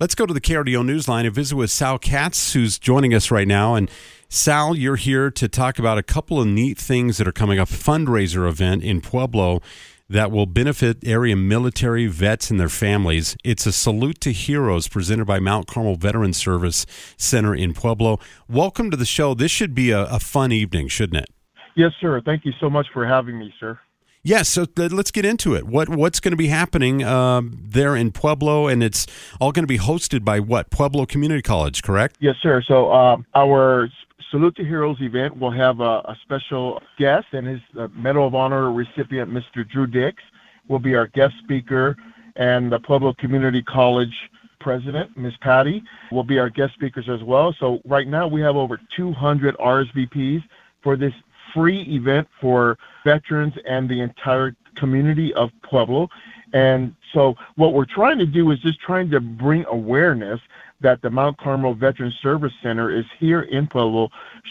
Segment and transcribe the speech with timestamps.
[0.00, 3.46] Let's go to the KRDO Newsline and visit with Sal Katz, who's joining us right
[3.46, 3.74] now.
[3.74, 3.90] And
[4.30, 7.68] Sal, you're here to talk about a couple of neat things that are coming up.
[7.68, 9.60] Fundraiser event in Pueblo
[10.08, 13.36] that will benefit area military vets and their families.
[13.44, 16.86] It's a salute to heroes presented by Mount Carmel Veteran Service
[17.18, 18.18] Center in Pueblo.
[18.48, 19.34] Welcome to the show.
[19.34, 21.30] This should be a, a fun evening, shouldn't it?
[21.76, 22.22] Yes, sir.
[22.24, 23.78] Thank you so much for having me, sir.
[24.22, 25.66] Yes, so let's get into it.
[25.66, 29.06] What what's going to be happening uh, there in Pueblo, and it's
[29.40, 32.16] all going to be hosted by what Pueblo Community College, correct?
[32.20, 32.62] Yes, sir.
[32.66, 33.88] So um, our
[34.30, 38.34] Salute to Heroes event will have a, a special guest, and his uh, Medal of
[38.34, 39.68] Honor recipient, Mr.
[39.68, 40.22] Drew Dix,
[40.68, 41.96] will be our guest speaker,
[42.36, 44.14] and the Pueblo Community College
[44.60, 45.32] president, Ms.
[45.40, 45.82] Patty,
[46.12, 47.54] will be our guest speakers as well.
[47.58, 50.44] So right now we have over 200 RSVPs
[50.82, 51.14] for this
[51.54, 56.08] free event for veterans and the entire community of Pueblo.
[56.52, 60.40] And so what we're trying to do is just trying to bring awareness
[60.80, 64.08] that the Mount Carmel Veteran Service Center is here in Pueblo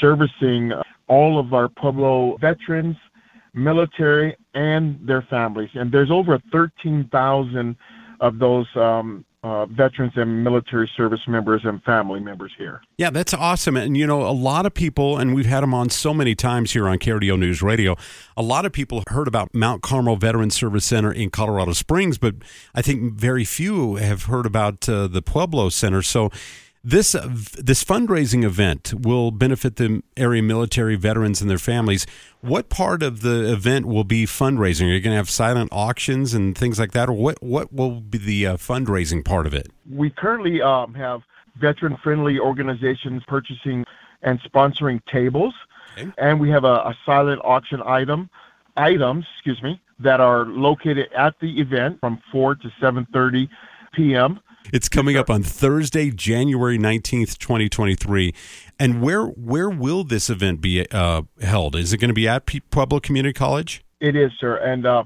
[0.00, 0.72] servicing
[1.08, 2.96] all of our Pueblo veterans,
[3.54, 5.70] military, and their families.
[5.74, 7.76] And there's over 13,000
[8.20, 12.82] of those um, uh, veterans and military service members and family members here.
[12.98, 13.76] Yeah, that's awesome.
[13.76, 16.72] And, you know, a lot of people, and we've had them on so many times
[16.72, 17.96] here on KRDO News Radio,
[18.36, 22.34] a lot of people heard about Mount Carmel Veteran Service Center in Colorado Springs, but
[22.74, 26.02] I think very few have heard about uh, the Pueblo Center.
[26.02, 26.30] So,
[26.82, 27.28] this uh,
[27.58, 32.06] this fundraising event will benefit the area military veterans and their families.
[32.40, 34.86] What part of the event will be fundraising?
[34.86, 37.42] Are you going to have silent auctions and things like that, or what?
[37.42, 39.68] What will be the uh, fundraising part of it?
[39.90, 41.22] We currently um, have
[41.56, 43.84] veteran-friendly organizations purchasing
[44.22, 45.54] and sponsoring tables,
[45.98, 46.10] okay.
[46.16, 48.30] and we have a, a silent auction item
[48.76, 53.48] items, excuse me, that are located at the event from 4 to 7:30
[53.92, 54.40] p.m.
[54.72, 58.34] It's coming up on Thursday, January 19th, 2023.
[58.78, 61.76] And where where will this event be uh, held?
[61.76, 63.82] Is it going to be at Pueblo Community College?
[64.00, 64.56] It is, sir.
[64.56, 65.04] And uh,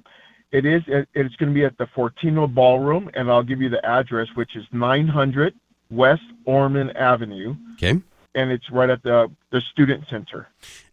[0.52, 3.68] it is it, it's going to be at the Fortino Ballroom and I'll give you
[3.68, 5.54] the address which is 900
[5.90, 7.56] West Orman Avenue.
[7.74, 8.00] Okay.
[8.36, 10.48] And it's right at the the student center.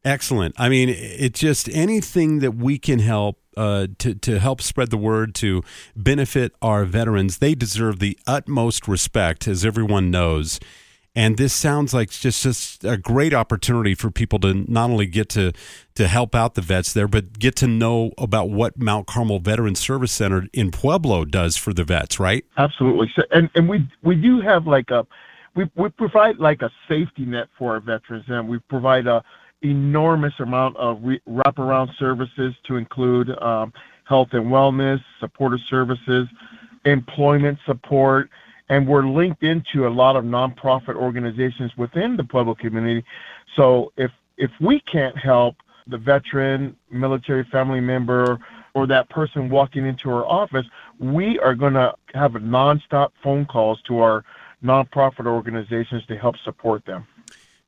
[0.05, 0.55] Excellent.
[0.57, 4.97] I mean, it's just anything that we can help uh, to to help spread the
[4.97, 5.63] word to
[5.95, 7.37] benefit our veterans.
[7.37, 10.59] They deserve the utmost respect, as everyone knows.
[11.13, 15.27] And this sounds like just just a great opportunity for people to not only get
[15.29, 15.51] to
[15.95, 19.75] to help out the vets there, but get to know about what Mount Carmel Veteran
[19.75, 22.17] Service Center in Pueblo does for the vets.
[22.17, 22.45] Right?
[22.57, 23.11] Absolutely.
[23.15, 25.05] So, and and we we do have like a
[25.53, 29.21] we we provide like a safety net for our veterans, and we provide a
[29.61, 33.73] enormous amount of re- wraparound services to include um,
[34.05, 36.27] health and wellness, supportive services,
[36.85, 38.29] employment support,
[38.69, 43.05] and we're linked into a lot of nonprofit organizations within the Pueblo community.
[43.55, 45.55] So if if we can't help
[45.87, 48.39] the veteran, military family member,
[48.73, 50.65] or that person walking into our office,
[50.99, 54.23] we are going to have nonstop phone calls to our
[54.63, 57.05] nonprofit organizations to help support them.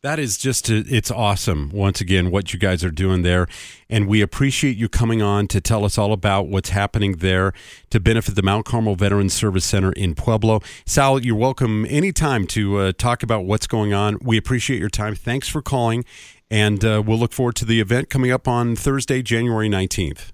[0.03, 3.47] That is just, a, it's awesome, once again, what you guys are doing there.
[3.89, 7.53] And we appreciate you coming on to tell us all about what's happening there
[7.89, 10.59] to benefit the Mount Carmel Veterans Service Center in Pueblo.
[10.85, 14.17] Sal, you're welcome anytime to uh, talk about what's going on.
[14.21, 15.15] We appreciate your time.
[15.15, 16.03] Thanks for calling.
[16.51, 20.33] And uh, we'll look forward to the event coming up on Thursday, January 19th.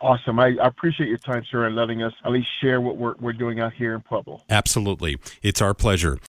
[0.00, 0.38] Awesome.
[0.38, 3.32] I, I, appreciate your time, sir, and letting us at least share what we're, we're
[3.32, 4.42] doing out here in Pueblo.
[4.48, 5.16] Absolutely.
[5.42, 6.18] It's our pleasure.